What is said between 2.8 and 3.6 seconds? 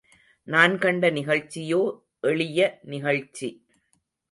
நிகழ்ச்சி.